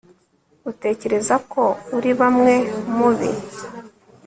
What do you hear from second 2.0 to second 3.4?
bamwe mubi